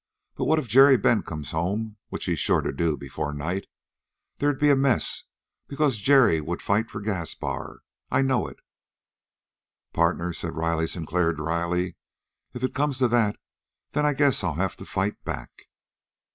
But 0.33 0.45
what 0.45 0.57
if 0.57 0.67
Jerry 0.67 0.97
Bent 0.97 1.27
comes 1.27 1.51
home, 1.51 1.97
which 2.09 2.25
he's 2.25 2.39
sure 2.39 2.61
to 2.63 2.71
do 2.73 2.97
before 2.97 3.35
night? 3.35 3.67
There'd 4.39 4.57
be 4.59 4.71
a 4.71 4.75
mess, 4.75 5.25
because 5.67 5.99
Jerry'd 5.99 6.59
fight 6.59 6.89
for 6.89 7.01
Gaspar, 7.01 7.83
I 8.09 8.23
know!" 8.23 8.51
"Partner," 9.93 10.33
said 10.33 10.55
Riley 10.55 10.87
Sinclair 10.87 11.33
dryly, 11.33 11.97
"if 12.55 12.63
it 12.63 12.73
come 12.73 12.93
to 12.93 13.07
that, 13.09 13.35
then 13.91 14.03
I 14.07 14.15
guess 14.15 14.43
I'd 14.43 14.55
have 14.57 14.75
to 14.77 14.85
fight 14.85 15.23
back." 15.23 15.51